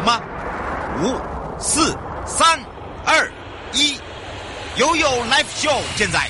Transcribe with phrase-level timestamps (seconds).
[0.00, 0.20] 了吗？
[1.02, 1.96] 五、四、
[2.26, 2.58] 三、
[3.04, 3.30] 二、
[3.72, 3.98] 一，
[4.76, 6.28] 悠悠 Live Show 现在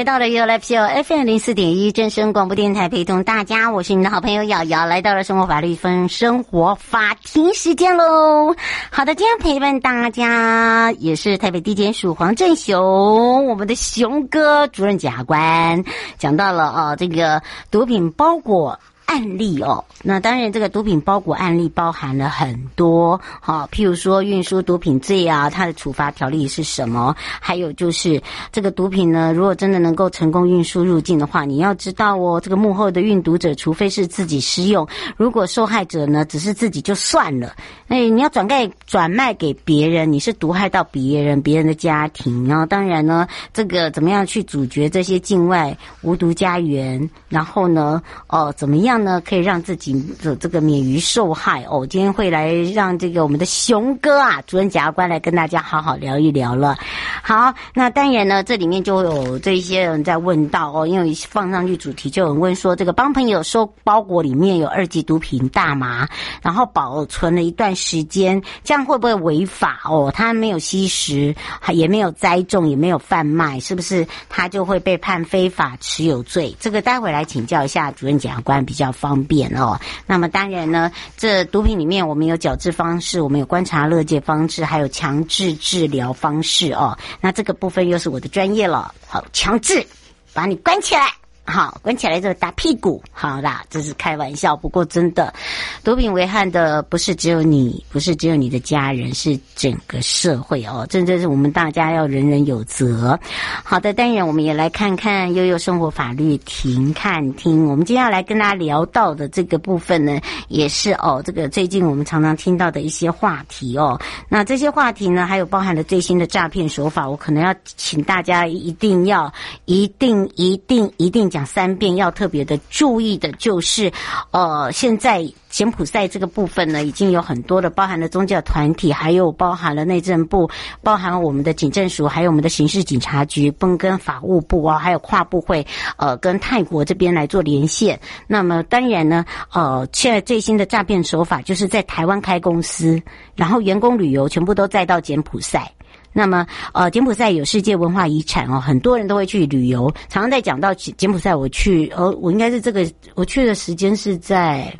[0.00, 8.56] 来到了 U L P O F M 零四点一正声广播电台，陪同大家，我是你的好朋友瑶瑶，来到了生活法律分生活法庭时间喽。
[8.90, 15.84] 好的，今天陪伴大家也是台北地检署黄振雄，我们的熊哥主任检察官
[16.16, 18.80] 讲到了啊，这个毒品包裹。
[19.10, 27.12] 案例哦，那当然，这个毒品包裹案例包含了很多，好，譬如说运输毒品罪啊，它的处罚条例是什么？
[27.40, 28.22] 还有就是
[28.52, 37.52] 这个毒品呢，如果真的能够成功运输入境的话，你要知道哦，这个幕后的运毒者，除非是自己私用，如果受害者呢只是自己就算了，
[37.88, 47.10] 哎，你要转卖转卖给别人，你是毒害到别人，别人的家庭，然后当然呢，这个怎么样去阻绝这些境外无毒家园？
[47.28, 48.99] 然后呢，哦，怎么样？
[49.02, 51.86] 呢，可以让自己的这个免于受害哦。
[51.86, 56.76] 今天会来让这个我们的雄哥啊，主任检察官来跟大家好好聊一聊了。
[57.22, 66.08] 好，那当然呢，这里面就有这一些人在问到哦，因为放上去主题就有人问说，这个帮朋友收包裹里面有二级毒品大麻，
[66.42, 70.12] 然后保存了一段时间，这样会不会违法哦？
[70.14, 71.34] 他没有吸食，
[71.72, 76.54] 也没有栽种，也没有贩卖，是不是他就会被判非法持有罪？
[76.60, 79.78] 这个待会来请教一下主任检察官比较方便哦。
[80.06, 86.96] 那么当然呢，这毒品里面我们有矫治方式，我们有观察乐戒方式，还有强制治疗方式哦。
[87.20, 88.94] 那这个部分又是我的专业了。
[89.06, 89.86] 好，强制
[90.32, 91.19] 把你关起来。
[91.44, 93.02] 好，关起来就打屁股。
[93.10, 94.54] 好啦，这是开玩笑。
[94.54, 95.34] 不过真的，
[95.82, 100.86] 毒品危害的不是只有你，不是只有你的家人，是整个社会哦。
[100.88, 103.18] 真正是我们大家要人人有责。
[103.64, 107.66] 好的，当然我们也来看看悠悠生活法律停看听。
[107.66, 114.00] 我们接下来跟大家聊到的这个部分呢，也是哦，这个最近我们常常听到的一些话题哦。
[114.28, 119.32] 那这些话题呢，还有包含了最新的诈骗手法，我可能要请大家一定要、
[119.64, 121.39] 一定、一定、一定讲。
[121.44, 123.90] 三遍要特别的注意的就是，
[124.30, 130.48] 呃，现在柬埔寨这个部分呢，已经有很多的包含了宗教团体，还有包含了内政部，
[130.82, 137.98] 包含我们的警政署，还有我们的刑事警察局，跟跟法务部啊，还有跨部会，呃，跟泰国这边来做连线。
[138.26, 143.00] 那么当然呢，呃，现在最新的诈骗手法就是在台湾开公司，
[143.34, 145.70] 然后员工旅游全部都再到柬埔寨。
[146.12, 149.88] 那么，呃，柬埔寨有世界文化遗产哦，很多人都会去旅游。
[150.08, 152.84] 常常在讲到柬埔寨，我去，呃，我应该是这个，
[153.14, 154.76] 我去的时间是在，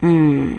[0.00, 0.58] 嗯，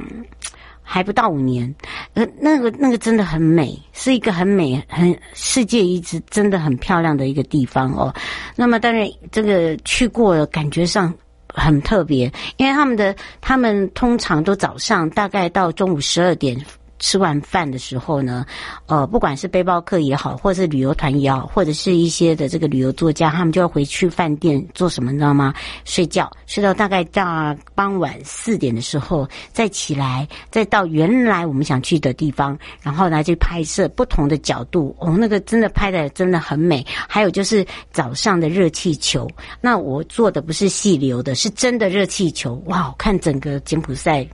[0.82, 1.74] 还不到五年。
[2.16, 8.12] 呃，那个那个真的很美，是一个很美、很世界遗址，真的很漂亮的一个地方哦。
[8.56, 11.14] 那么当然，这个去过了，感觉上
[11.50, 16.60] 很特别，因为他们的他们通常都早上大概到中午十二点。
[17.00, 18.46] 吃完饭的时候呢，
[18.86, 25.54] 呃，不管是背包客也好，或者是旅游团也好，或者是一些的这个旅游作家，他们就要回去饭店做什么，你知道吗？
[25.84, 34.96] 睡觉，睡到大概到傍晚四点的时候再起来，再到原来我们想去的地方，然后来去拍摄不同的角度。
[35.00, 36.86] 哦，那个真的拍的真的很美。
[37.10, 39.28] 还有就是早上的热气球，
[39.60, 42.62] 那我做的不是细流的，是真的热气球。
[42.68, 44.26] 哇，看整个柬埔寨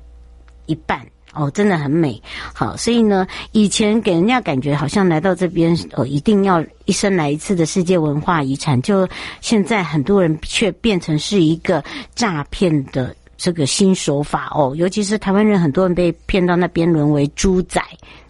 [0.68, 1.06] 一半。
[1.34, 2.22] 哦，真的很美，
[2.54, 9.08] 好，所以呢，以前给人家感觉好像来到这边，哦，一定要一生来一次的世界文化遗产，就
[9.42, 11.84] 现在很多人却变成是一个
[12.16, 17.82] 诈骗的这个新手法哦，尤其是台湾人，很多人被骗到那边沦为猪仔，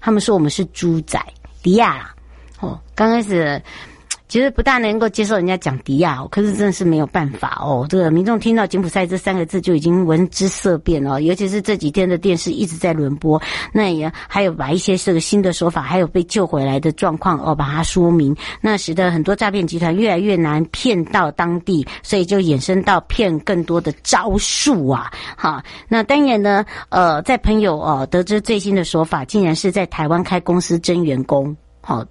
[0.01, 1.19] 他们说我们是猪仔，
[1.63, 2.13] 迪亚啦，
[2.59, 3.61] 哦，刚开始。
[4.29, 7.83] 其实不大能够接受人家讲迪亚，可是真的是没有办法哦。
[7.89, 13.41] 这个民众听到柬埔寨这三个字就已经闻之色变哦，尤其是这几天的电视一直在轮播，
[13.73, 25.11] 那也还有把一些这个新的说法，还有被救回来的状况哦，把它说明，那使得很多诈骗集团越来越难骗到当地，所以就衍生到骗更多的招数啊。
[25.35, 32.05] 好，那当然呢，呃，在朋友哦得知最新的说法，竟然是在台湾开公司征员工，好。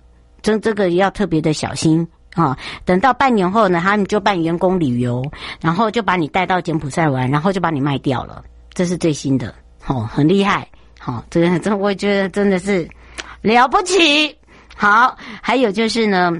[0.48, 2.56] 跟这个要特别的小心啊！
[2.86, 5.22] 等到半年后呢，他们就办员工旅游，
[5.60, 8.42] 然后就把你带到柬埔寨玩，然后就把你卖掉了。
[8.72, 9.54] 这是最新的，
[9.86, 10.66] 哦，很厉害，
[10.98, 12.88] 好，这个这我觉得真的是
[13.42, 14.34] 了不起。
[14.74, 16.32] 好，还有就是呢。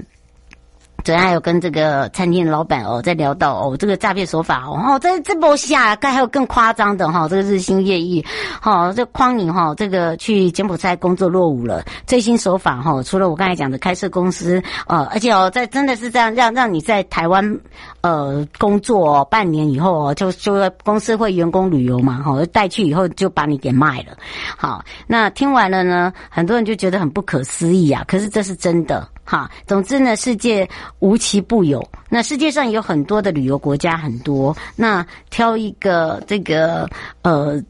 [1.03, 8.23] 昨天还有跟这个餐厅的老板哦，在聊到哦，这个诈骗手法哦，哦，这这波下，该还有更夸张的哈，这个日新月异，
[8.61, 17.59] 哈，这诓你哈，这个去柬埔寨工作落伍了，最新手法哈，除了我刚才讲的开设公司，呃，而且哦，在真的是这样让让你在台湾
[18.01, 24.17] 呃工作半年以后哦，就就公司会员工旅游嘛，哈，带去以后就把你给卖了，
[24.57, 29.07] 好，那听完了呢，很多人就觉得很不可思议啊，可是这是真的。
[29.29, 30.67] 好，总之呢，世界
[30.97, 31.87] 无奇不有。
[32.09, 34.57] 那世界上有很多的旅游国家，很多。
[34.75, 36.89] 那挑一个这个
[37.21, 37.61] 呃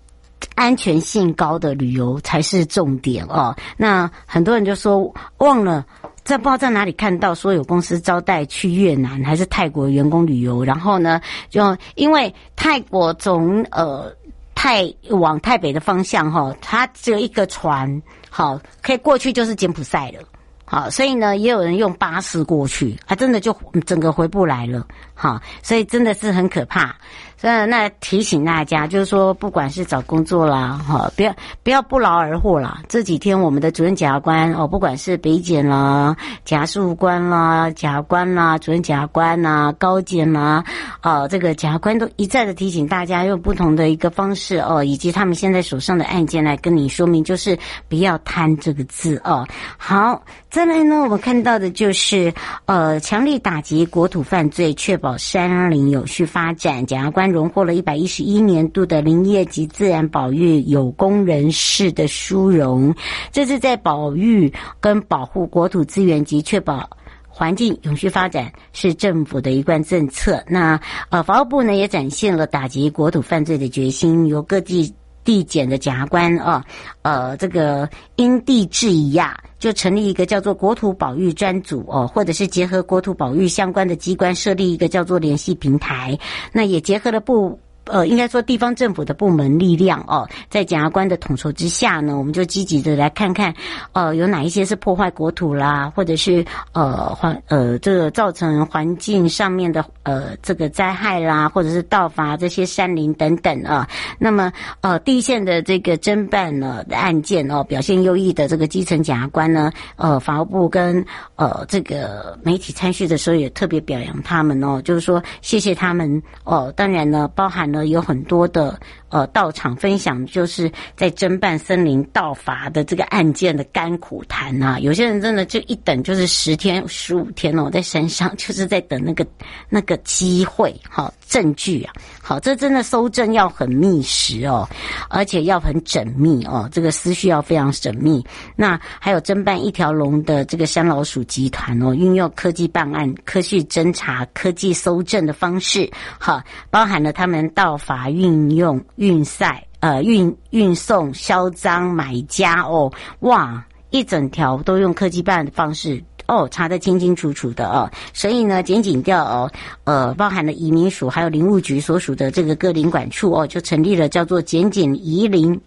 [0.56, 3.54] 安全性高的旅游才是重点哦。
[3.76, 5.86] 那很多人就说忘了，
[6.24, 11.20] 在不知道在哪里看到说有公司招待去越南还是泰国员工旅游，然后呢，
[11.50, 14.10] 就因为泰国从呃
[14.56, 20.26] 泰往泰北的方向哈，它只有一个船，好可以过去就是柬埔寨了。
[20.72, 23.52] 好，所以呢，也有人用巴士过去，他真的就
[23.88, 24.86] 整个回不来了。
[25.16, 26.96] 好，所以真的是很可怕。
[27.42, 31.34] 那那提醒大家，就是说，不管是找工作啦，哈，不要
[31.64, 32.82] 不要不劳而获啦。
[32.90, 40.62] 这几天我们的主任检察官哦，不管是北检啦、检察官啦、检察官啦、主任检察官啦、高检啦，
[41.02, 47.58] 哦，这个检察官都一再的提醒大家，用不同的一个方式哦，以及他们现在手上的案件来跟你说明，就是
[47.88, 49.48] 不要贪这个字哦。
[49.78, 52.34] 好，再来呢，我们看到的就是
[52.66, 57.29] 呃，强力打击国土犯罪，确保山林有序发展，检察官。
[57.32, 62.94] 荣获了一百一十一年度的林业及自然保育有功人士的殊荣。
[63.32, 66.90] 这是在保育跟保护国土资源及确保
[67.28, 70.44] 环境永续发展是政府的一贯政策。
[70.48, 70.80] 那
[71.10, 74.94] 呃，法务部呢也展现了打击国土犯罪的决心，由各地
[75.24, 76.66] 地检的检察官啊，
[77.02, 86.18] 呃，这个因地制宜呀，就成立一个叫做国土保育专组哦，或者是结合国土保育相关的机关设立一个叫做联系平台，
[86.52, 87.60] 那也结合了部。
[87.90, 93.54] 呃，应该说地方政府的部门力量哦，在检察官的统筹之下呢，我们就积极的来看看，
[93.94, 103.88] 呃，有哪一些是破坏国土啦，或者是呃环呃这个造成环境上面的呃这个灾害啦，或者是盗伐这些山林等等啊。
[104.20, 104.52] 那么
[104.82, 111.04] 呃，第一线的这个侦办呢的案件哦，表现优异的这个基层检察官呢，呃，法务部跟
[111.38, 116.72] 呃这个媒体参叙的时候也特别表扬他们哦，就是说谢谢他们哦。
[116.76, 117.79] 当然呢，包含了。
[117.86, 118.80] 有很多的
[119.10, 124.80] 呃到场分享，就是在侦办森林盗伐的这个案件的甘苦谈啊。
[124.80, 129.26] 有些人真的就一等就是十天、十五天哦，在山上就是在等那个
[129.68, 134.68] 那个机会，好证据啊，好，这真的搜证要很密实哦，
[135.10, 138.26] 而且要很缜密哦，这个思绪要非常缜密。
[138.56, 147.40] 那还有侦办一条龙的这个山老鼠集团哦，运用科技办案、科技侦查、科技搜证的方式，好，包含了他们。
[147.56, 152.92] 盗伐运用运赛呃运运送销赃买家哦。
[153.22, 159.52] 哇一整条都用科技办的方式哦查得清清楚楚的哦，所以呢检警调哦
[159.86, 165.60] 呃包含了移民署还有林务局所属的这个各林管处哦就成立了叫做检警移林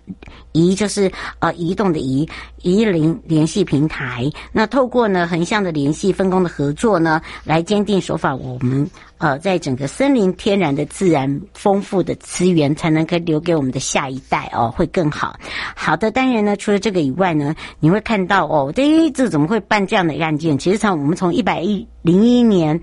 [0.53, 1.11] 移就是
[1.41, 2.29] 呃移动的移
[2.63, 8.89] 移林联系平台，那透过呢横向的联系分工的合作呢来坚定守法我们。
[9.19, 15.37] 呃，在整个森林天然的自然丰富的资源，才能够留给我们的下一代哦，会更好。
[15.77, 20.59] 好的，当然呢，除了这个以外呢，你会看到哦，这这怎么会办这样的案件？
[20.59, 22.81] 其实从我们从一百一零一年，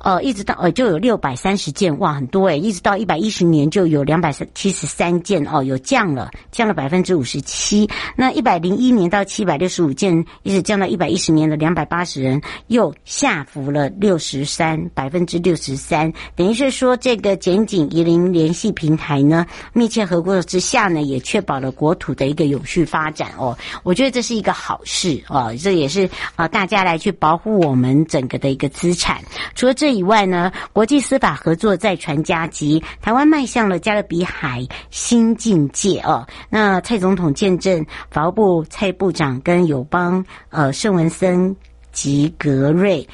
[0.00, 7.88] 呃，一直到呃就有六百三十件，哇，很多诶，一直到一百一十年就有两百三七十三件哦，有降了，降了百分之五十七。
[8.16, 23.56] 那一百零一年到七百六十五件，一直降到一百一十年的两百八十人，又下浮了六十三百分之六十三，等于是说这个检警宜邻联系平台呢，密切合作之下呢，也确保了国土的一个有序发展哦。
[23.82, 29.22] 我觉得这是一个好事哦，这也是啊，大家来去保护我们整个的一个资产。
[29.54, 36.26] 除了这这以外呢，国际司法合作再传佳绩，台湾迈向了加勒比海新境界哦。
[36.50, 41.56] 那蔡总统见证，法务部蔡部长跟友邦呃圣文森
[41.90, 43.08] 及格瑞。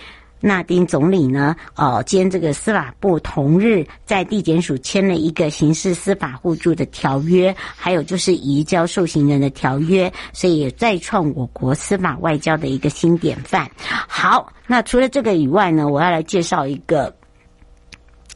[0.44, 13.66] 纳丁总理呢，哦，兼这个司法部同日在地检署签了一个刑事司法互助的条约，还有就是移交受刑人的条约，所以也再创我国司法外交的一个新典范。
[13.78, 17.14] 好，那除了这个以外呢，我要来介绍一个。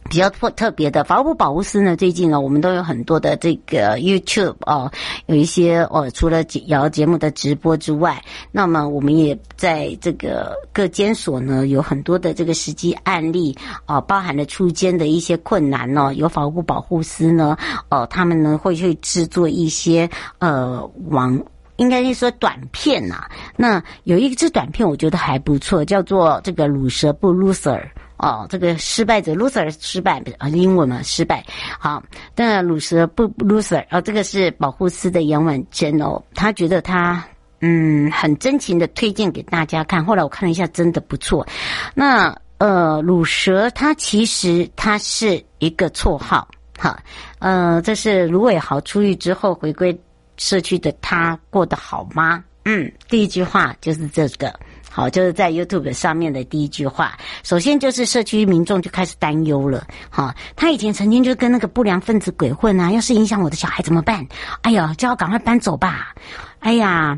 [0.09, 4.91] 比较特特别的，法务部保护司呢，最近呢，我们都有很多的这个 YouTube 哦，
[5.27, 13.55] 有一些哦，除了节瑶节目的直播之外，那么我们也在这个各监所呢，有很多的这个实际案例
[13.87, 17.57] 哦，包含了出监的一些困难哦，有法务部保护司呢，
[17.91, 21.39] 哦，他们呢会去制作一些呃网，
[21.77, 27.83] 应该是说短片呐、那有一支短片，我觉得还不错，叫做这个鲁蛇不 Loser。
[28.19, 31.45] 哦，这个失败者 loser 失败啊，英文嘛失败。
[31.79, 32.03] 好，
[32.35, 37.25] 但鲁蛇不 loser 啊，这个是保护司的杨婉珍哦，他觉得他
[37.61, 40.05] 嗯很真情的推荐给大家看。
[40.05, 41.47] 后来我看了一下，真的不错。
[41.95, 47.01] 那呃，鲁蛇他其实他是一个绰号，哈，
[47.39, 49.97] 呃，这是卢伟豪出狱之后回归
[50.39, 52.43] 社区的他过得好吗？
[52.65, 54.53] 嗯，第一句话就是这个。
[54.99, 59.87] 好，就是在 YouTube 上面的第一句话，首先就是社区民众就开始担忧了。
[60.11, 64.27] 好，他以前曾经就跟那个不良分子鬼混啊，要是影响我的小孩怎么办？
[64.63, 66.13] 哎呀，就要赶快搬走吧。
[66.59, 67.17] 哎呀。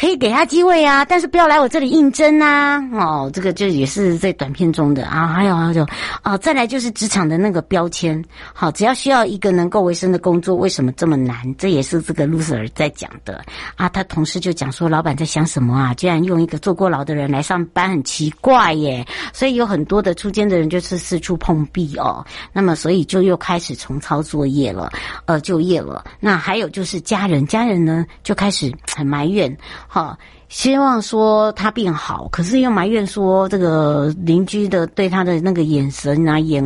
[0.00, 2.80] 可以给他机会啊，但是不要来我这里应征啊！
[2.94, 5.86] 哦，这个就也是在短片中的啊，还有还有
[6.22, 8.24] 啊，再来就是职场的那个标签。
[8.54, 11.36] 好，只要需要一个能够维生的工作，为什么这么难？
[11.58, 13.44] 这也是这个 loser 在讲的
[13.76, 13.90] 啊。
[13.90, 15.92] 他同事就讲说，老板在想什么啊？
[15.92, 19.06] 居然用一个坐过牢的人来上班，很奇怪耶。
[19.34, 22.24] 所以有很多的出监的人就是四处碰壁哦。
[22.54, 24.90] 那么，所以就又开始重操作业了，
[25.26, 26.02] 呃，就业了。
[26.20, 29.54] 那还有就是家人，家人呢就开始很埋怨。
[29.92, 30.16] 好，
[30.48, 36.62] 希望说他变好，可是又埋怨说这个邻居的对他的那个眼神啊眼，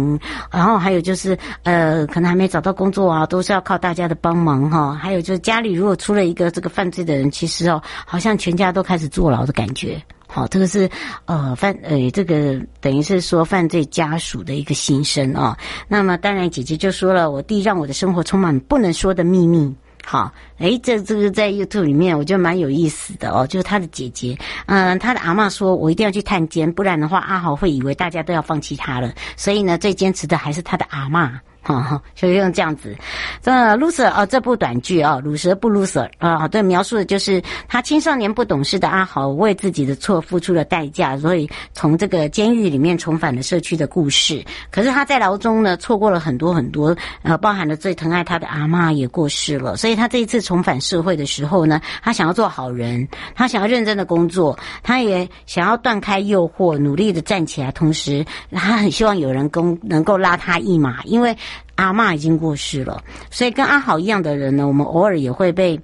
[0.52, 4.92] 然后还有就是呃，可能还没找到工作啊，都是要靠大家的帮忙哈。
[4.92, 9.98] 还有就是家里如果出了一个这个犯罪的人，其实哦，好像全家都开始坐牢的感觉。
[10.26, 10.86] 好，这个是
[11.24, 15.56] 呃犯呃这个等于是说犯罪家属的一个心声啊。
[15.88, 19.74] 那么当然，姐姐就说了，我弟让我的生活充满不能说的秘密。
[20.06, 23.46] 好，哎，这这个在 YouTube 里面，我觉得蛮有意思的哦。
[23.46, 29.12] 就是他的姐姐，嗯，他的阿嬷说，我一定要去探监，不然的话，阿豪会以为大家都要放弃他了。
[29.36, 31.30] 所以呢，最坚持的还是他的阿嬷。
[31.64, 32.94] 哈 哈，就用这样子。
[33.42, 44.44] 这 loser 啊，这部短剧啊，鲁蛇不 loser 啊，对，描述的就是他青少年不懂事的阿豪为自己的错付出了代价，所以从这个监狱里面重返了社区的故事。
[44.70, 49.76] 可是他在牢中呢，错过了很多很多，呃，包含了最疼爱他的阿嬷也过世了。
[49.76, 57.72] 所以他这一次重返社会的时候呢，他想要做好人，他想要认真的工作，他也想要断开诱惑，努力的站起来。
[57.72, 61.34] 同时，他很希望有人跟能够拉他一马，因为。
[61.76, 65.80] 阿嬷已经过世了，所以跟阿豪一样的人呢，我们偶尔也会被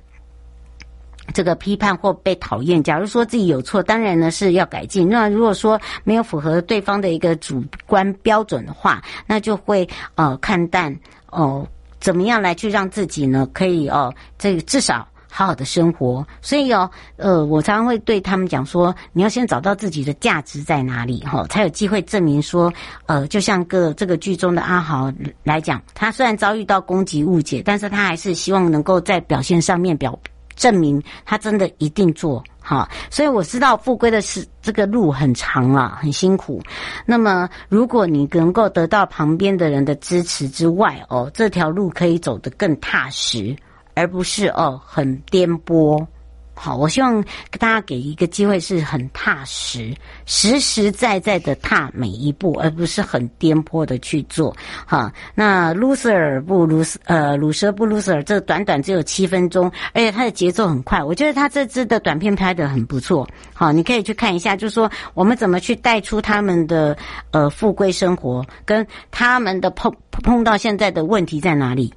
[1.32, 2.82] 这个批判或被讨厌。
[2.82, 5.08] 假如说自己有错，当然呢是要改进。
[5.08, 10.96] 那如果说没有符合对方的一个主观标准的话，那就会呃看淡
[11.30, 11.66] 哦、
[12.00, 15.06] 怎么样来去让自己呢可以哦、这至少。
[15.30, 22.72] 好好的生活，所以哦，呃，我常常会对他们讲说，你要先找到自己的价值在哪里，哈，才有机会证明说，
[23.06, 25.10] 呃，就像个这个剧中的阿豪
[25.44, 30.18] 来讲，他虽然遭遇到攻击误解，但是他还是希望能够在表现上面表
[30.56, 32.88] 证明他真的一定做好。
[33.08, 36.60] 所以我知道复归的是这个路很长啊，很辛苦。
[37.06, 43.56] 那么，如果你能够得到旁边的人的支持之外，哦，这条路可以走得更踏实。
[43.94, 46.06] 而不是哦，很颠簸，
[46.54, 47.22] 好，我希望
[47.58, 49.94] 大家给一个机会是很踏实、
[50.26, 54.54] 实实在在的踏每一步，而不是很颠簸的去做。
[54.84, 61.02] 好，那 loser 不 lose，呃，鲁蛇不 loser，这短短只有七分钟，而且它的节奏很快。
[61.02, 63.26] 我觉得他这支的短片拍得很不错。
[63.54, 66.94] 好，你可以去看一下，就是说我们怎么去带出他们的
[67.30, 71.90] 呃富贵生活，跟他们的碰碰到现在的问题在哪里。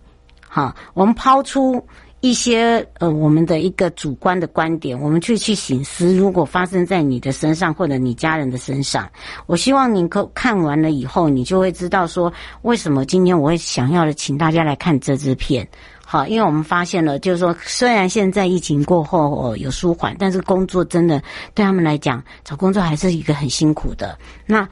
[0.53, 1.83] 好，我们抛出。
[2.25, 9.11] 一些呃，我们的一个主观的观点，我们去去醒思，如果发生在你的身上或者你家人的身上，
[9.45, 12.31] 我希望你可看完了以后，你就会知道说，
[12.61, 15.67] 为什么今天我会想要的请大家来看这支片。
[16.05, 21.21] 好，因为我们发现了，就是说，虽然现在疫情过后哦有舒缓，但是工作真的
[21.53, 24.17] 对他们来讲，找工作还是一个很辛苦的。
[24.45, 24.65] 那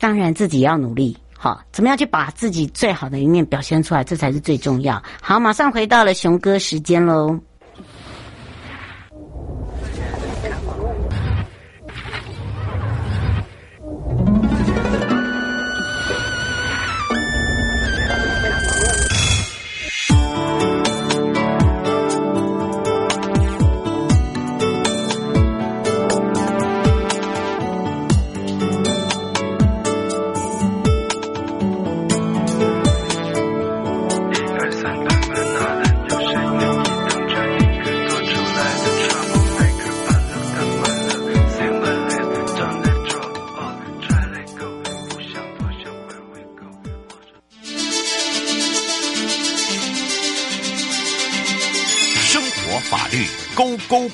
[0.00, 1.16] 当然自己要努力。
[1.40, 5.00] 好，怎么样去把自己最好的一面表现出来，这才是最重要。
[5.22, 7.38] 好，马上回到了熊哥时间喽。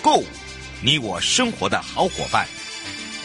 [0.04, 0.22] Go
[0.82, 2.44] 你我生活的好伙伴，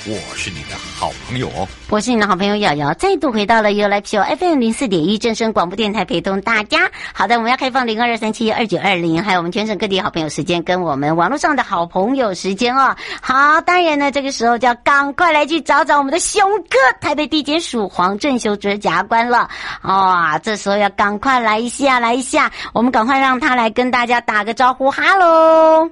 [0.06, 1.68] 我是你的好朋友哦。
[1.90, 6.90] 我是你的好朋友瑶瑶，再度回到了 You Live Show FM 零四点一正声广播电台，陪同大家。
[7.14, 12.96] 好的，我们要开放零二二三七二九二零，还有我们全省各地好朋友时间，跟我们网络上的好朋友时间哦。
[13.20, 19.50] 好，当然呢，这个时候就要赶快来去找找我们的熊哥，台北地检署黄正修执察官了。
[19.82, 25.90] 哇、哦，这时候要赶快来一下，来一下，我们赶快让他来跟大家打个招呼，哈喽。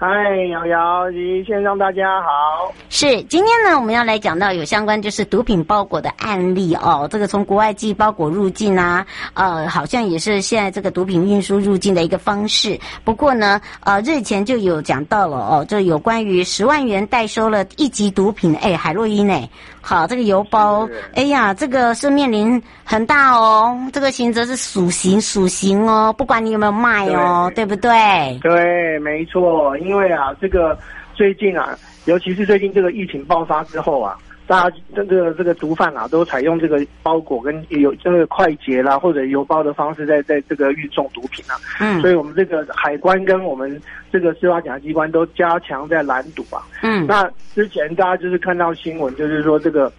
[0.00, 0.06] 嗨，
[0.52, 2.72] 瑶瑶及先生大家好。
[2.88, 7.08] 是，今天呢，我们要来讲到有相关就是毒品包裹的案例哦。
[7.10, 12.78] 这个从国外寄包裹入境啊，呃，好像也是现在这个毒品运输入境的一个方式。
[13.02, 19.50] 不过呢，呃，日前就有讲到了哦，就有关于十万元代收了一级毒品，哎，海洛因哎。
[19.80, 28.38] 好，这个邮包，哎呀，这个是面临很大哦，这个刑责是属刑，属刑哦，不管你有没有卖哦，对，对不对？
[28.42, 30.78] 对，没错，因为啊，这个
[31.14, 31.76] 最近啊，
[32.06, 34.16] 尤其是最近这个疫情爆发之后啊。
[34.48, 41.60] 大家这个这个毒贩啊，都采用这个包裹跟有这个快捷啦，或者邮包的方式，在在这个运送毒品啊。
[41.78, 43.78] 嗯，所以我们这个海关跟我们
[44.10, 46.64] 这个司法检察机关都加强在拦堵啊。
[46.82, 49.92] 嗯，那之前大家就是看到新闻，就是说这个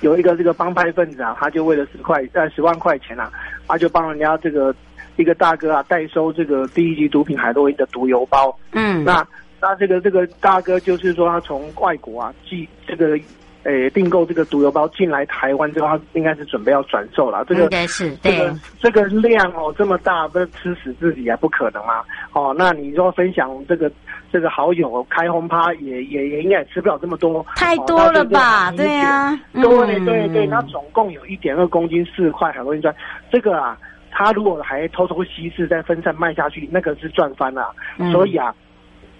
[0.00, 3.30] 有一个这个帮派分子啊，他就为了十块呃十万块钱啊，
[3.68, 4.74] 他就帮人家这个
[5.16, 8.56] 一个大哥啊代收这个第一级毒品海洛因的毒油包。
[8.72, 9.26] 嗯，那
[9.60, 13.18] 那这个这个大哥就是说他从外国啊寄这个。
[13.66, 17.42] 诶，订购这个毒油包进来台湾之后，他应该是准备要转售了。
[17.46, 18.36] 这个应该是对
[18.78, 21.36] 这个这个量哦，这么大，不是吃死自己啊？
[21.38, 22.04] 不可能啊？
[22.34, 23.90] 哦，那你说分享这个
[24.30, 28.68] 这个好友开轰趴，也也也应该也吃不了这么多，太多了吧？
[28.70, 32.94] 哦、对呀、啊，对对对，它总共有一点二公斤四块海洛因砖，
[33.32, 33.78] 这个啊，
[34.14, 37.74] 他如果还偷偷稀释再分散卖下去，那个是赚翻了。
[37.98, 38.54] 嗯、所以啊。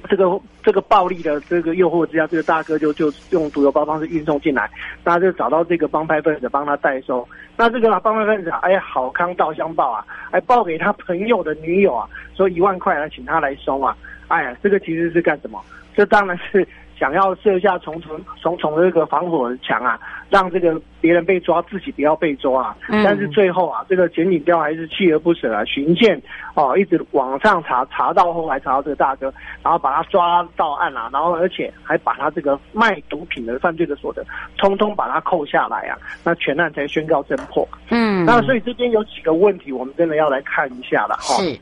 [0.06, 4.70] 这个这个暴力的这个诱惑之下，这个大哥就就用毒邮包方式运送进来，
[5.02, 7.26] 那就找到这个帮派分子帮他代收。
[7.56, 13.96] 那这个帮派分子啊，哎，好康道相报啊，还报给他朋友的女友啊，说一万块来请他来收啊。
[14.28, 15.58] 哎呀，这个其实是干什么？
[15.96, 16.68] 这当然是。
[16.98, 19.98] 想要设下重重重重的这个防火墙啊，
[20.30, 22.76] 让这个别人被抓，自己不要被抓啊。
[22.88, 26.20] 嗯、但是最后啊，这个检警调还是锲而不舍啊，循线
[26.54, 34.24] 哦，一直往上查，查到后来查到这个大哥，然后把他抓到案啊，然后而且还把他这个卖毒品的犯罪的所得，
[34.56, 37.68] 通通把他扣下来啊，那全案才宣告侦破。
[37.90, 41.34] 嗯，那所以这边有几个问题，我们真的要来看一下了哈。
[41.42, 41.58] 是。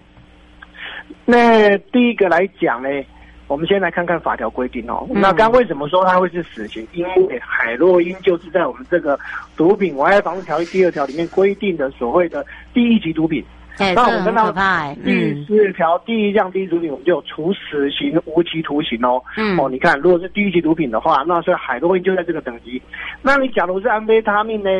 [1.24, 2.88] 那第一个来讲呢？
[3.48, 5.06] 我们先来看看法条规定哦。
[5.10, 6.86] 那刚刚为什么说它会是死刑？
[6.92, 9.18] 因为海洛因就是在我们这个
[9.56, 13.44] 毒品危害防治条例第二条里面规定的所谓的第一级毒品。
[13.78, 14.52] 那我们看到
[15.02, 19.20] 第四条第一项第一毒品，我们就有处死刑、无期徒刑哦。
[19.36, 22.80] 嗯哦，你看，如果是第一级毒品的话，那所以海洛因就在这个等级。
[23.22, 24.70] 那你假如是安非他命呢？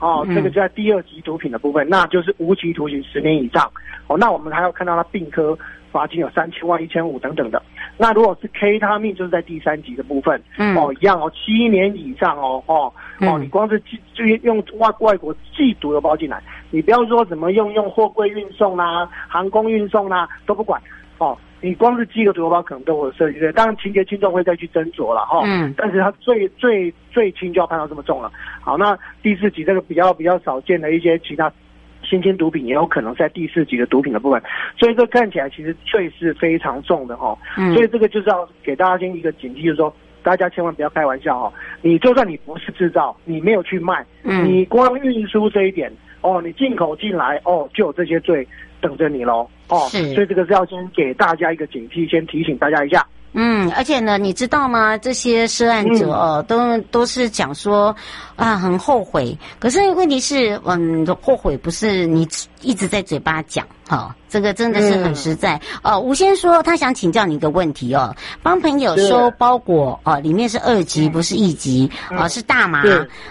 [0.00, 3.70] 哦，这个就在第二级毒品的部分，那就是无期徒刑十年以上。
[4.08, 5.56] 哦，那我们还要看到它并科
[5.92, 7.62] 罚金有三千万、一千五等等的。
[7.96, 13.80] 那如果是 K 他命，就是在第三级的部分，嗯，哦，一样哦，七年以上哦，哦，哦，你光是
[14.14, 20.80] 就用外外国寄毒的包进来，你不要说怎么用用货柜运送啦、啊、航空运送啦、啊、都不管，
[21.18, 21.36] 哦。
[21.62, 25.42] 你光是寄个毒油包可能都会有涉及，当然情节轻重会再去斟酌了哈。
[25.44, 25.74] 嗯。
[25.76, 28.32] 但是它最最最轻就要判到这么重了。
[28.62, 31.52] 好，那第四级这个比较比较少见的一些其他
[32.02, 34.42] 新兴毒品也有可能在第四级的毒品的部分，
[34.78, 37.36] 所以这看起来其实罪是非常重的哈。
[37.56, 37.74] 嗯。
[37.74, 41.52] 所以这个就是要给大家先一个警惕，就是说大家千万不要开玩笑哈。
[41.82, 48.46] 你就算你不是制造，你没有去卖，嗯，你光运输这一点哦，你进口进来哦，就有这些罪。
[48.82, 53.06] 等着你喽，哦，所以这个是要先给大家一个警惕，先提醒大家一下。
[53.32, 54.98] 嗯，而且呢，你知道吗？
[54.98, 57.94] 这些涉案者哦，嗯、都都是讲说
[58.34, 59.38] 啊，很后悔。
[59.58, 62.26] 可是问题是，嗯，后悔不是你
[62.60, 65.60] 一直在嘴巴讲，哈、哦，这个真的是很实在。
[65.82, 72.82] 嗯、哦，吴先说他想请教你一个问题哦，帮朋友收包裹哦，里面是二级，不是一级，哦，是大麻，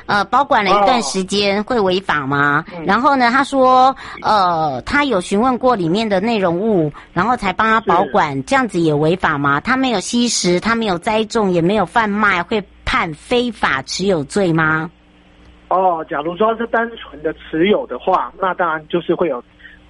[0.05, 2.63] 呃，保管了一段时间，会违法吗？
[2.71, 9.59] 哦、然后呢，他说，呃，他有询问过里面的内容物，然后才帮他保管，是这样子也违法吗？
[9.59, 9.89] 他们。
[9.89, 14.91] 没有吸食，他没有栽种，也没有贩卖，会判非法持有罪吗？
[15.69, 19.43] 哦，假如说是单纯的持有的话，那当然就是会有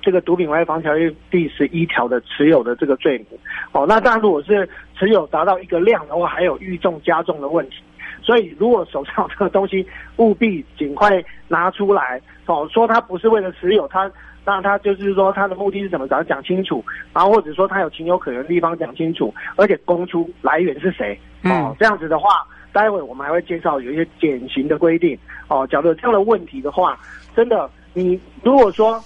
[0.10, 3.40] 这个《毒品危害防治条例》第十一条的持有的这个罪名。
[3.72, 4.68] 哦，那当然如果是
[4.98, 7.76] 持有达到一个量的话，还有预重加重的问题。
[8.24, 9.86] 所以如果手上这个东西
[10.18, 12.20] 务必尽快拿出来。
[12.48, 14.12] 哦，说他不是为了持有他。
[14.44, 16.08] 那他就是说，他的目的是什么？
[16.08, 21.76] 只要讲清楚，然后或者说他有情有可原的地方讲清楚，而且供出来源是谁哦。
[21.78, 25.16] 这样子的话，待会我们还会介绍有一些减刑的规定
[25.50, 25.68] 哦。
[25.70, 26.98] 假如有这样的问题的话，
[27.36, 29.04] 真的，你如果说说，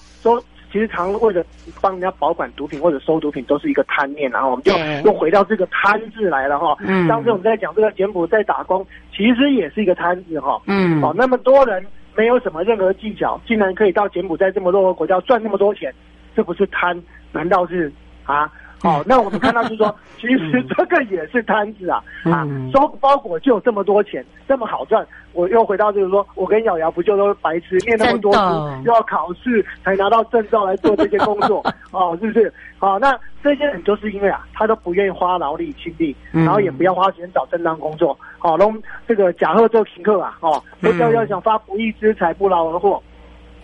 [0.74, 1.40] 其实常为了
[1.80, 4.72] 帮人家保管毒品或者收毒品，都是一个贪念，然后我们就
[5.04, 6.76] 又回到这个贪字来了哈。
[6.80, 7.06] 嗯。
[7.06, 8.84] 当时我们在讲这个柬埔寨打工，
[9.14, 10.60] 其实也是一个贪字哈。
[10.66, 11.00] 嗯。
[11.00, 11.86] 哦，那么多人。
[12.16, 15.92] 没有什么任何技巧，竟然可以到柬埔寨这么落后国家赚那么多钱，
[16.36, 16.96] 这不是贪？
[17.32, 18.48] 难道是啊？
[18.84, 22.04] 哦，那我们看到就是说， 其实这个也是摊子啊！
[22.24, 25.04] 啊，收包裹就有这么多钱，这么好赚。
[25.32, 28.40] 我又回到就是说，我跟瑶瑶不就都是白痴，念那么多书，
[28.84, 32.52] 又要考试才拿到证照来做这些工作， 哦，是不是？
[32.78, 43.02] 好，那这些人就是因为啊，他都不愿意花劳力亲力，然后也不要花钱找正当工作，好，弄这个假货做行客啊，哦，都要要想发不义之财不劳而获。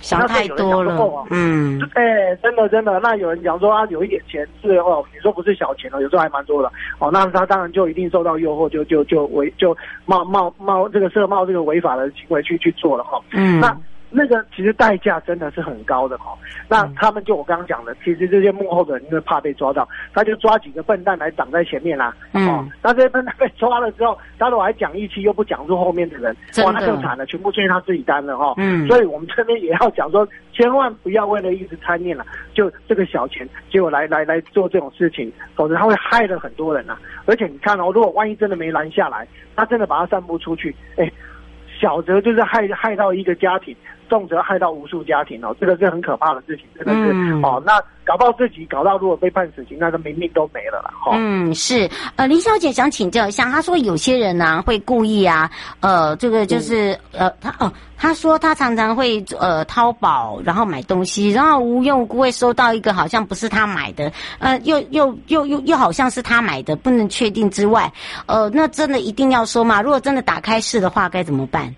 [0.00, 6.70] 想太多了，嗯，哎、欸，真的真的，那有人讲说啊，有一点钱是哦，你说不是小钱哦，有时候还蛮多的。
[6.98, 13.76] 哦，那他当然就一定受到诱惑，就就就违就冒冒冒这个涉冒这个违法的行为去去做了哈，嗯，那。
[14.10, 16.36] 那个其实代价真的是很高的哈，
[16.68, 22.14] 那他们就我刚刚讲的，其实这些幕后的人因为怕被抓到，他就抓几个笨蛋来挡在前面啦。
[22.32, 28.54] 嗯，那这些笨蛋被抓了之后，他如果还讲义气又不讲出后面的人，哇，那就惨了，全部归他自己担了哈。
[28.56, 36.98] 嗯，所以我们这边也要讲说，千万不要为了一时贪念了，就这个小钱，结果来来来做这种事情，否则他会害了很多人呐。
[37.26, 41.08] 而且你看哦，如果万一真的没拦下来，他真的把他散布出去，哎，
[41.78, 43.76] 小则就是害害到一个家庭。
[44.10, 47.62] 重则害到无数家庭哦，这个是很可怕的事情，真的是、嗯、哦。
[47.64, 50.90] 那搞不好自己搞到，如果被判死刑，那个命命都没了啦。
[51.00, 51.14] 哈、哦。
[51.16, 51.88] 嗯，是。
[52.16, 55.48] 呃，林小姐想请教一下，她说有些人呢、啊、会故意啊，
[55.80, 67.92] 呃，这个就是、嗯、呃，她哦，她说她常常会呃淘宝，然后买东西，然后无缘无故会收到一个好像不是她买的，呃，又又又又又好像是她买的，不能确定之外，
[68.26, 69.80] 呃，那真的一定要收吗？
[69.80, 71.72] 如果真的打开是的话，该怎么办？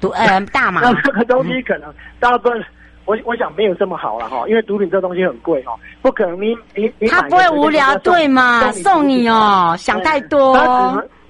[0.00, 2.64] 毒呃 大麻，那这个东西可能大部分，
[3.04, 8.70] 我我想没有这么好了哈，因为毒品这东西很贵哈，不可能你你你他不会无聊对吗？
[8.72, 10.56] 送你哦，想太多。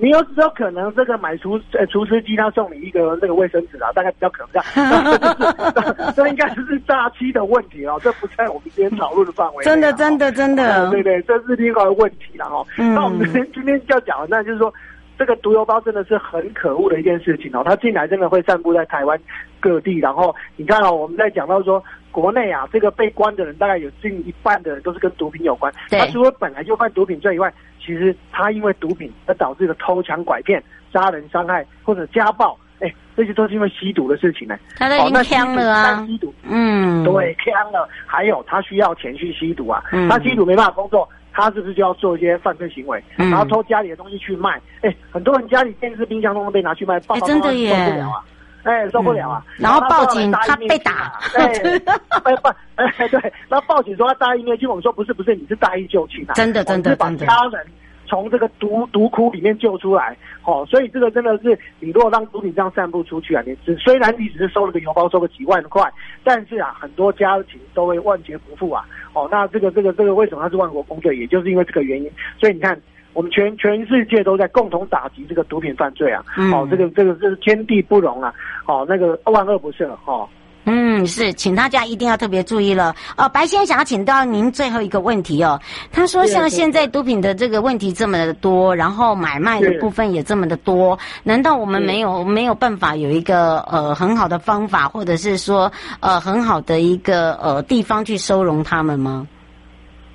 [0.00, 6.12] 你有时候可能这个买厨呃厨师机，他送你一个那个卫生纸啊，大概比较可能这样。
[6.14, 9.64] 这应该是诈欺的问题哦，这不在我们今天讨论的范围。
[9.64, 12.64] 真的真的真的，对对，这是另外一个问题了哈。
[12.76, 14.72] 那我们今天就要讲的，那就是说。
[15.18, 19.18] 这个毒油包真的是很可恶的一件事情哦，它进来真的会散布在台湾
[19.58, 19.98] 各地。
[19.98, 25.72] 然后你看哦，我们在讲到说国内啊，这个被关的人大概有近一半的人都是跟毒品有关。
[25.90, 27.52] 对他除了本来就犯毒品罪以外，
[27.84, 34.56] 其实他因为毒品而导致的偷抢拐骗、杀人伤害或者家暴，哎，这些都是因为吸毒的事情呢。
[34.76, 36.06] 他都已经锵了啊！
[36.06, 37.88] 吸毒，嗯，对，锵了。
[38.06, 41.08] 还有他需要钱去吸毒啊，嗯、他吸毒没办法工作。
[41.38, 44.60] 他是不是就要做一些犯罪行为，然后偷家里的东西去卖？
[44.80, 48.24] 哎，很多人家里电视、冰箱都能被拿去卖，爸爸妈妈受不了啊！
[48.64, 49.44] 哎，受不了啊！
[49.56, 51.78] 然后报警，他被打，对，
[52.24, 57.66] 哎不，哎对，然后报警说他大义灭亲，我们说不是不是，你是大义救亲啊，真的真的真的，把家人
[58.08, 65.88] 从这个毒毒窟里面救出来，哦，所以这个真的是，你如果让毒品这样散布出去啊，你只虽然你只是收了个邮包，收个几万块，
[66.24, 71.16] 但是啊，很多家庭都会万劫不复啊，哦，那这个这个这个为什么它是万国公罪？
[71.16, 72.80] 也就是因为这个原因，所以你看。
[73.14, 76.22] 我们全全世界都在共同打击这个毒品犯罪啊！
[76.36, 78.32] 嗯、哦，这个这个这是天地不容啊！
[78.66, 80.28] 哦，那个万恶不赦哦。
[80.70, 82.94] 嗯，是，请大家一定要特别注意了。
[83.16, 85.58] 哦，白先生想要请到您最后一个问题哦。
[85.90, 99.26] 他说，像现在毒品的这个问题这么的多，然后买卖的部分也这么的多，难道我们没有没有办法有一个呃很好的方法，或者是说呃很好的一个呃地方去收容他们吗？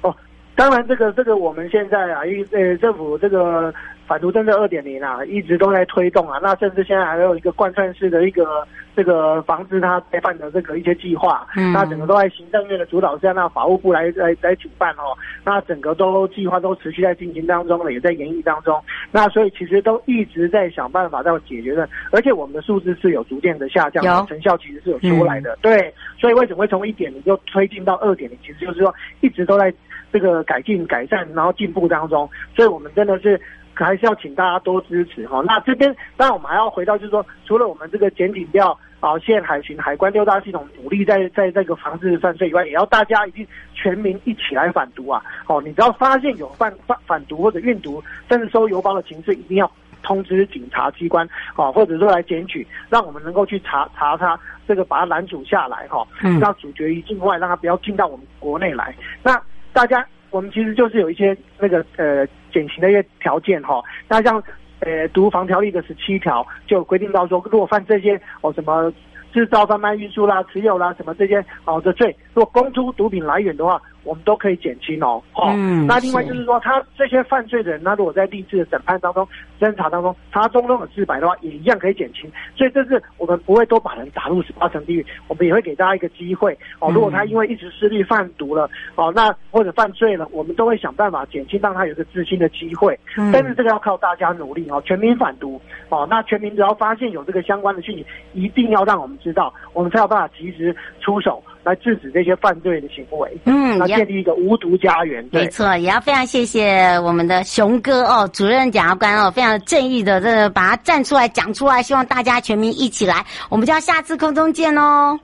[0.02, 0.16] 哦
[0.56, 3.74] 当然，这个这个我们现在啊，一呃政府这个
[4.08, 6.39] 反毒政策二点零啊，一直都在推动啊。
[6.42, 11.48] 那甚至现在还有一个贯穿式的一个这个防治他再犯的这个一些计划。
[11.56, 11.72] 嗯。
[11.72, 15.16] 那整个都在行政院的主导下，那法务部来来来主办哦。
[15.46, 18.82] 那整个都计划都持续在进行当中了，也在研议当中。
[19.12, 25.54] 那所以其实都一直在想办法在解决的，而且我们的数字是有逐渐的下降，成效其实是有出来的。
[25.54, 25.94] 嗯、对。
[26.20, 28.38] 所以为什么会从一点零就推进到二点零？
[28.42, 29.74] 其实就是说一直都在。
[30.13, 33.42] 这个改进、改善，然后进步当中，所以我们真的是
[33.74, 35.42] 还是要请大家多支持哈。
[35.46, 45.22] 那这边当然我们还要回到，就是说，除了我们这个检警调啊、县海巡、海关六大系统努力在在这个防治犯罪以外，也要大家一定全民一起来反毒啊！
[45.48, 49.70] 哦，你只要发现有贩贩反毒或者运毒，甚至收邮包的情势，一定要
[50.04, 56.08] 通知警察机关啊，或者说来检举，让我们能够去查查他这个把他拦阻下来哈，
[56.40, 58.96] 让主角于境外，让他不要进到我们国内来。
[59.22, 59.42] 那
[59.74, 63.84] 大家，我们其实就是有一些那个呃减刑的一些条件哈、哦。
[64.10, 64.43] 那像
[64.80, 68.91] 呃毒防条例的十七条就规定到说，如果犯这些哦什么
[69.32, 73.80] 制造、贩卖、运输啦、持有啦什么这些哦的罪，如果供出毒品来源的话。
[74.04, 79.28] 我们都可以减轻哦，哦，嗯，那另外就是说，他这些犯罪的人，那如果在历次的审判当中、
[79.60, 82.30] 侦查当中，他中中有自白的话，也一样可以减轻。
[82.56, 86.92] 所以这是我们不会都把人打入十八层地狱，我们也会给大家一个机会哦。
[86.94, 92.98] 如果他因为一时失利贩毒了，哦，那或者犯罪了，我们都会想办法减轻，让他有个自新的机会。
[93.18, 96.06] 嗯，但是这个要靠大家努力哦，全民反毒哦。
[96.10, 101.42] 那全民只要发现有这个相关的讯息，一定要让我们知道，我们才有办法及时出手。
[101.63, 105.28] 来制止这些犯罪的行为，嗯，要建立一个无毒家园。
[105.32, 115.19] 没错，也要非常谢谢我们的熊哥哦，主任检察官哦，非常正义的，这个把他站出来讲出来，希望大家全民一起来，我们就要下次空中见哦。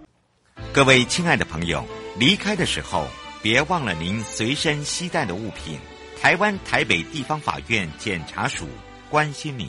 [0.74, 1.84] 各位亲爱的朋友，
[2.18, 3.06] 离开的时候
[3.42, 5.78] 别忘了您随身携带的物品。
[6.22, 8.66] 台湾台北地方法院检察署
[9.10, 9.68] 关心您。